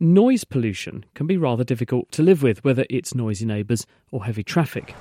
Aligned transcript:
Noise 0.00 0.42
pollution 0.42 1.04
can 1.14 1.26
be 1.26 1.36
rather 1.36 1.62
difficult 1.62 2.10
to 2.10 2.22
live 2.22 2.42
with, 2.42 2.64
whether 2.64 2.84
it's 2.90 3.14
noisy 3.14 3.46
neighbours 3.46 3.86
or 4.10 4.24
heavy 4.24 4.42
traffic. 4.42 4.94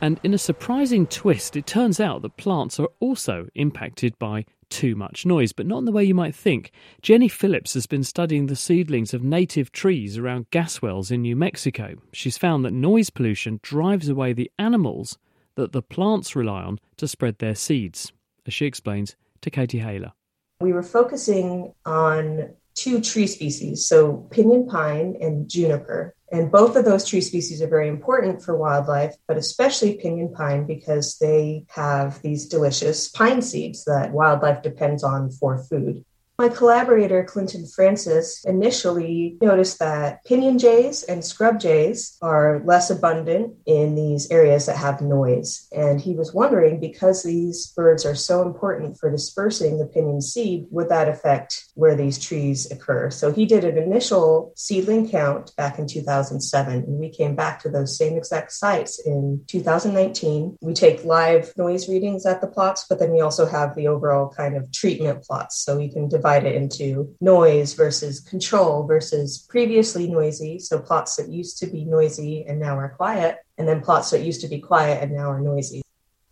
And 0.00 0.18
in 0.22 0.32
a 0.32 0.38
surprising 0.38 1.06
twist, 1.06 1.56
it 1.56 1.66
turns 1.66 2.00
out 2.00 2.22
that 2.22 2.36
plants 2.36 2.80
are 2.80 2.88
also 3.00 3.48
impacted 3.54 4.18
by 4.18 4.46
too 4.70 4.94
much 4.94 5.26
noise, 5.26 5.52
but 5.52 5.66
not 5.66 5.78
in 5.78 5.84
the 5.84 5.92
way 5.92 6.04
you 6.04 6.14
might 6.14 6.34
think. 6.34 6.70
Jenny 7.02 7.28
Phillips 7.28 7.74
has 7.74 7.86
been 7.86 8.04
studying 8.04 8.46
the 8.46 8.56
seedlings 8.56 9.12
of 9.12 9.22
native 9.22 9.72
trees 9.72 10.16
around 10.16 10.50
gas 10.50 10.80
wells 10.80 11.10
in 11.10 11.22
New 11.22 11.36
Mexico. 11.36 11.96
She's 12.12 12.38
found 12.38 12.64
that 12.64 12.72
noise 12.72 13.10
pollution 13.10 13.60
drives 13.62 14.08
away 14.08 14.32
the 14.32 14.50
animals 14.58 15.18
that 15.56 15.72
the 15.72 15.82
plants 15.82 16.36
rely 16.36 16.62
on 16.62 16.78
to 16.96 17.08
spread 17.08 17.38
their 17.38 17.54
seeds, 17.54 18.12
as 18.46 18.54
she 18.54 18.66
explains 18.66 19.16
to 19.42 19.50
Katie 19.50 19.80
Haylor. 19.80 20.12
We 20.60 20.72
were 20.72 20.82
focusing 20.82 21.72
on 21.84 22.50
two 22.78 23.00
tree 23.00 23.26
species, 23.26 23.86
so 23.86 24.28
pinyon 24.30 24.68
pine 24.68 25.16
and 25.20 25.48
juniper. 25.48 26.14
And 26.30 26.52
both 26.52 26.76
of 26.76 26.84
those 26.84 27.06
tree 27.06 27.22
species 27.22 27.62
are 27.62 27.68
very 27.68 27.88
important 27.88 28.42
for 28.42 28.56
wildlife, 28.56 29.16
but 29.26 29.36
especially 29.38 29.96
pinyon 29.96 30.32
pine 30.32 30.66
because 30.66 31.16
they 31.18 31.64
have 31.68 32.20
these 32.22 32.46
delicious 32.46 33.08
pine 33.08 33.42
seeds 33.42 33.84
that 33.86 34.12
wildlife 34.12 34.62
depends 34.62 35.02
on 35.02 35.30
for 35.30 35.58
food. 35.64 36.04
My 36.40 36.48
collaborator, 36.48 37.24
Clinton 37.24 37.66
Francis, 37.66 38.44
initially 38.44 39.36
noticed 39.42 39.80
that 39.80 40.24
pinyon 40.24 40.60
jays 40.60 41.02
and 41.02 41.24
scrub 41.24 41.58
jays 41.58 42.16
are 42.22 42.62
less 42.64 42.90
abundant 42.90 43.56
in 43.66 43.96
these 43.96 44.30
areas 44.30 44.66
that 44.66 44.76
have 44.76 45.00
noise. 45.00 45.66
And 45.72 46.00
he 46.00 46.14
was 46.14 46.32
wondering 46.32 46.78
because 46.78 47.24
these 47.24 47.66
birds 47.72 48.06
are 48.06 48.14
so 48.14 48.42
important 48.42 48.98
for 49.00 49.10
dispersing 49.10 49.78
the 49.78 49.86
pinyon 49.86 50.20
seed, 50.20 50.68
would 50.70 50.90
that 50.90 51.08
affect 51.08 51.64
where 51.74 51.96
these 51.96 52.24
trees 52.24 52.70
occur? 52.70 53.10
So 53.10 53.32
he 53.32 53.44
did 53.44 53.64
an 53.64 53.76
initial 53.76 54.52
seedling 54.54 55.10
count 55.10 55.50
back 55.56 55.80
in 55.80 55.88
2007, 55.88 56.72
and 56.72 57.00
we 57.00 57.10
came 57.10 57.34
back 57.34 57.62
to 57.62 57.68
those 57.68 57.98
same 57.98 58.16
exact 58.16 58.52
sites 58.52 59.04
in 59.04 59.42
2019. 59.48 60.56
We 60.60 60.72
take 60.72 61.04
live 61.04 61.52
noise 61.56 61.88
readings 61.88 62.26
at 62.26 62.40
the 62.40 62.46
plots, 62.46 62.86
but 62.88 63.00
then 63.00 63.10
we 63.10 63.22
also 63.22 63.44
have 63.44 63.74
the 63.74 63.88
overall 63.88 64.28
kind 64.28 64.56
of 64.56 64.70
treatment 64.70 65.24
plots. 65.24 65.58
So 65.58 65.76
we 65.76 65.90
can 65.90 66.08
divide 66.08 66.27
divide 66.28 66.46
it 66.46 66.54
into 66.54 67.14
noise 67.20 67.74
versus 67.74 68.20
control 68.20 68.86
versus 68.86 69.46
previously 69.48 70.08
noisy. 70.08 70.58
So 70.58 70.78
plots 70.78 71.16
that 71.16 71.28
used 71.28 71.58
to 71.58 71.66
be 71.66 71.84
noisy 71.84 72.44
and 72.46 72.60
now 72.60 72.78
are 72.78 72.90
quiet, 72.90 73.38
and 73.56 73.66
then 73.66 73.80
plots 73.80 74.10
that 74.10 74.22
used 74.22 74.40
to 74.42 74.48
be 74.48 74.60
quiet 74.60 75.02
and 75.02 75.12
now 75.12 75.30
are 75.30 75.40
noisy. 75.40 75.82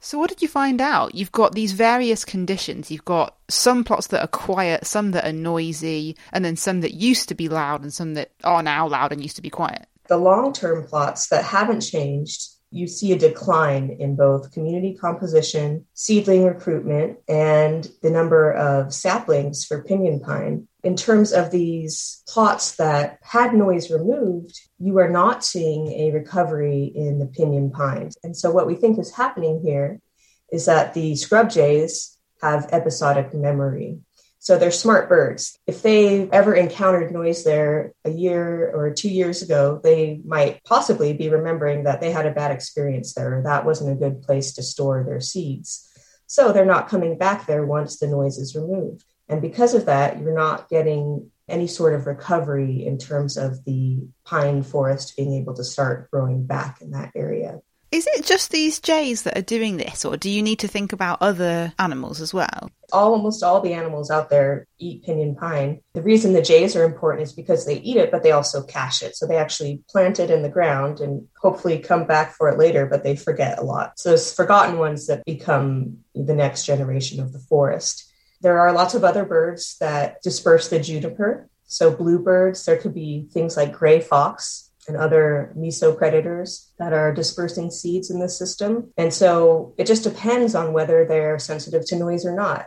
So, 0.00 0.18
what 0.18 0.28
did 0.28 0.42
you 0.42 0.48
find 0.48 0.82
out? 0.82 1.14
You've 1.14 1.32
got 1.32 1.54
these 1.54 1.72
various 1.72 2.26
conditions. 2.26 2.90
You've 2.90 3.06
got 3.06 3.38
some 3.48 3.84
plots 3.84 4.08
that 4.08 4.20
are 4.20 4.26
quiet, 4.26 4.86
some 4.86 5.12
that 5.12 5.24
are 5.24 5.32
noisy, 5.32 6.14
and 6.30 6.44
then 6.44 6.56
some 6.56 6.82
that 6.82 6.92
used 6.92 7.30
to 7.30 7.34
be 7.34 7.48
loud 7.48 7.80
and 7.82 7.92
some 7.92 8.12
that 8.14 8.32
are 8.44 8.62
now 8.62 8.86
loud 8.86 9.12
and 9.12 9.22
used 9.22 9.36
to 9.36 9.42
be 9.42 9.48
quiet. 9.48 9.86
The 10.08 10.18
long 10.18 10.52
term 10.52 10.84
plots 10.84 11.28
that 11.28 11.42
haven't 11.42 11.80
changed 11.80 12.53
you 12.74 12.88
see 12.88 13.12
a 13.12 13.18
decline 13.18 13.96
in 14.00 14.16
both 14.16 14.52
community 14.52 14.94
composition, 15.00 15.86
seedling 15.94 16.44
recruitment, 16.44 17.18
and 17.28 17.88
the 18.02 18.10
number 18.10 18.52
of 18.52 18.92
saplings 18.92 19.64
for 19.64 19.84
pinyon 19.84 20.18
pine. 20.18 20.66
In 20.82 20.96
terms 20.96 21.32
of 21.32 21.52
these 21.52 22.24
plots 22.26 22.74
that 22.76 23.18
had 23.22 23.54
noise 23.54 23.92
removed, 23.92 24.60
you 24.80 24.98
are 24.98 25.08
not 25.08 25.44
seeing 25.44 25.86
a 25.92 26.10
recovery 26.10 26.92
in 26.94 27.20
the 27.20 27.26
pinyon 27.26 27.70
pines. 27.70 28.18
And 28.24 28.36
so, 28.36 28.50
what 28.50 28.66
we 28.66 28.74
think 28.74 28.98
is 28.98 29.14
happening 29.14 29.60
here 29.64 30.00
is 30.50 30.66
that 30.66 30.94
the 30.94 31.14
scrub 31.14 31.50
jays 31.50 32.18
have 32.42 32.68
episodic 32.72 33.32
memory. 33.32 34.00
So 34.44 34.58
they're 34.58 34.70
smart 34.70 35.08
birds. 35.08 35.58
If 35.66 35.80
they 35.80 36.28
ever 36.28 36.54
encountered 36.54 37.10
noise 37.10 37.44
there 37.44 37.94
a 38.04 38.10
year 38.10 38.70
or 38.74 38.92
two 38.92 39.08
years 39.08 39.40
ago, 39.40 39.80
they 39.82 40.20
might 40.22 40.62
possibly 40.64 41.14
be 41.14 41.30
remembering 41.30 41.84
that 41.84 42.02
they 42.02 42.10
had 42.10 42.26
a 42.26 42.30
bad 42.30 42.50
experience 42.50 43.14
there, 43.14 43.38
or 43.38 43.42
that 43.44 43.64
wasn't 43.64 43.92
a 43.92 43.94
good 43.94 44.20
place 44.20 44.52
to 44.52 44.62
store 44.62 45.02
their 45.02 45.22
seeds. 45.22 45.90
So 46.26 46.52
they're 46.52 46.66
not 46.66 46.90
coming 46.90 47.16
back 47.16 47.46
there 47.46 47.64
once 47.64 47.98
the 47.98 48.06
noise 48.06 48.36
is 48.36 48.54
removed. 48.54 49.06
And 49.30 49.40
because 49.40 49.72
of 49.72 49.86
that, 49.86 50.20
you're 50.20 50.34
not 50.34 50.68
getting 50.68 51.30
any 51.48 51.66
sort 51.66 51.94
of 51.94 52.06
recovery 52.06 52.84
in 52.84 52.98
terms 52.98 53.38
of 53.38 53.64
the 53.64 54.06
pine 54.26 54.62
forest 54.62 55.16
being 55.16 55.32
able 55.40 55.54
to 55.54 55.64
start 55.64 56.10
growing 56.10 56.44
back 56.44 56.82
in 56.82 56.90
that 56.90 57.12
area. 57.14 57.60
Is 57.94 58.08
it 58.16 58.26
just 58.26 58.50
these 58.50 58.80
jays 58.80 59.22
that 59.22 59.38
are 59.38 59.42
doing 59.42 59.76
this, 59.76 60.04
or 60.04 60.16
do 60.16 60.28
you 60.28 60.42
need 60.42 60.58
to 60.58 60.66
think 60.66 60.92
about 60.92 61.18
other 61.20 61.72
animals 61.78 62.20
as 62.20 62.34
well? 62.34 62.72
All, 62.92 63.12
Almost 63.12 63.44
all 63.44 63.60
the 63.60 63.72
animals 63.72 64.10
out 64.10 64.30
there 64.30 64.66
eat 64.80 65.04
pinyon 65.04 65.36
pine. 65.36 65.80
The 65.92 66.02
reason 66.02 66.32
the 66.32 66.42
jays 66.42 66.74
are 66.74 66.82
important 66.82 67.22
is 67.22 67.32
because 67.32 67.66
they 67.66 67.76
eat 67.76 67.96
it, 67.96 68.10
but 68.10 68.24
they 68.24 68.32
also 68.32 68.64
cache 68.64 69.00
it. 69.02 69.14
So 69.14 69.28
they 69.28 69.36
actually 69.36 69.84
plant 69.88 70.18
it 70.18 70.28
in 70.28 70.42
the 70.42 70.48
ground 70.48 70.98
and 70.98 71.28
hopefully 71.40 71.78
come 71.78 72.04
back 72.04 72.34
for 72.34 72.48
it 72.48 72.58
later, 72.58 72.84
but 72.84 73.04
they 73.04 73.14
forget 73.14 73.60
a 73.60 73.62
lot. 73.62 73.96
So 74.00 74.14
it's 74.14 74.34
forgotten 74.34 74.76
ones 74.76 75.06
that 75.06 75.24
become 75.24 75.98
the 76.16 76.34
next 76.34 76.66
generation 76.66 77.20
of 77.20 77.32
the 77.32 77.38
forest. 77.38 78.12
There 78.40 78.58
are 78.58 78.72
lots 78.72 78.94
of 78.94 79.04
other 79.04 79.24
birds 79.24 79.76
that 79.78 80.20
disperse 80.20 80.68
the 80.68 80.80
juniper. 80.80 81.48
So 81.66 81.94
bluebirds, 81.94 82.64
there 82.64 82.76
could 82.76 82.92
be 82.92 83.28
things 83.30 83.56
like 83.56 83.72
gray 83.72 84.00
fox 84.00 84.72
and 84.88 84.96
other 84.96 85.52
mesopredators 85.56 86.70
that 86.78 86.92
are 86.92 87.12
dispersing 87.12 87.70
seeds 87.70 88.10
in 88.10 88.20
the 88.20 88.28
system. 88.28 88.92
And 88.96 89.12
so 89.12 89.74
it 89.78 89.86
just 89.86 90.04
depends 90.04 90.54
on 90.54 90.72
whether 90.72 91.04
they're 91.04 91.38
sensitive 91.38 91.86
to 91.86 91.96
noise 91.96 92.24
or 92.24 92.34
not. 92.34 92.66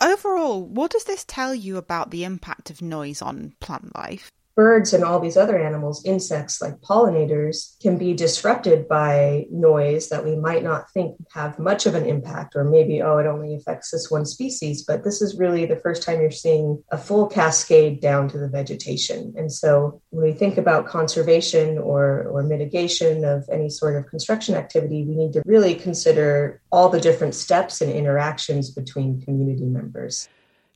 Overall, 0.00 0.62
what 0.62 0.90
does 0.90 1.04
this 1.04 1.24
tell 1.24 1.54
you 1.54 1.76
about 1.76 2.10
the 2.10 2.24
impact 2.24 2.70
of 2.70 2.82
noise 2.82 3.22
on 3.22 3.54
plant 3.60 3.94
life? 3.96 4.30
Birds 4.56 4.94
and 4.94 5.04
all 5.04 5.20
these 5.20 5.36
other 5.36 5.58
animals, 5.58 6.04
insects 6.04 6.62
like 6.62 6.80
pollinators, 6.80 7.78
can 7.80 7.98
be 7.98 8.14
disrupted 8.14 8.88
by 8.88 9.44
noise 9.50 10.08
that 10.08 10.24
we 10.24 10.34
might 10.34 10.64
not 10.64 10.90
think 10.90 11.14
have 11.34 11.58
much 11.58 11.84
of 11.84 11.94
an 11.94 12.06
impact, 12.06 12.56
or 12.56 12.64
maybe, 12.64 13.02
oh, 13.02 13.18
it 13.18 13.26
only 13.26 13.54
affects 13.54 13.90
this 13.90 14.10
one 14.10 14.24
species. 14.24 14.82
But 14.82 15.04
this 15.04 15.20
is 15.20 15.38
really 15.38 15.66
the 15.66 15.76
first 15.76 16.02
time 16.02 16.20
you're 16.20 16.30
seeing 16.30 16.82
a 16.90 16.96
full 16.96 17.26
cascade 17.26 18.00
down 18.00 18.28
to 18.30 18.38
the 18.38 18.48
vegetation. 18.48 19.34
And 19.36 19.52
so 19.52 20.00
when 20.10 20.24
we 20.24 20.32
think 20.32 20.56
about 20.56 20.86
conservation 20.86 21.76
or, 21.76 22.26
or 22.28 22.42
mitigation 22.42 23.24
of 23.24 23.46
any 23.52 23.68
sort 23.68 23.96
of 23.96 24.08
construction 24.08 24.54
activity, 24.54 25.04
we 25.04 25.14
need 25.14 25.34
to 25.34 25.42
really 25.44 25.74
consider 25.74 26.62
all 26.72 26.88
the 26.88 27.00
different 27.00 27.34
steps 27.34 27.82
and 27.82 27.92
interactions 27.92 28.70
between 28.70 29.20
community 29.20 29.66
members. 29.66 30.28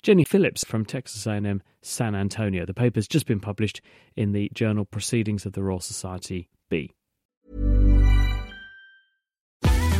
Jenny 0.02 0.24
Phillips 0.24 0.64
from 0.64 0.84
Texas 0.84 1.26
A&M 1.26 1.62
San 1.82 2.14
Antonio. 2.14 2.64
The 2.64 2.74
paper's 2.74 3.08
just 3.08 3.26
been 3.26 3.40
published 3.40 3.80
in 4.16 4.32
the 4.32 4.50
journal 4.54 4.84
Proceedings 4.84 5.46
of 5.46 5.52
the 5.52 5.62
Royal 5.62 5.80
Society 5.80 6.48
B. 6.68 6.92